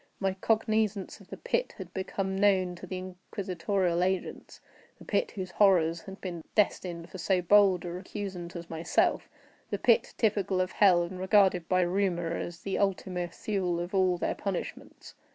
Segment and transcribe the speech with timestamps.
[0.19, 6.01] My cognizance of the pit had become known to the inquisitorial agents—the pit, whose horrors
[6.01, 11.19] had been destined for so bold a recusant as myself—the pit, typical of hell, and
[11.19, 15.13] regarded by rumor as the Ultima Thule of all their punishments.